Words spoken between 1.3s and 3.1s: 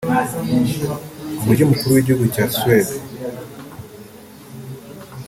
umujyi mukuru w’igihugu cya Suede